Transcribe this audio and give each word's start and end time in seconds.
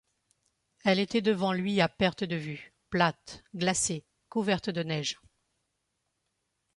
Elle 0.83 0.97
était 0.97 1.21
devant 1.21 1.53
lui 1.53 1.79
à 1.79 1.87
perte 1.87 2.23
de 2.23 2.35
vue, 2.35 2.73
plate, 2.89 3.43
glacée, 3.53 4.03
couverte 4.29 4.71
de 4.71 4.81
neige. 4.81 5.19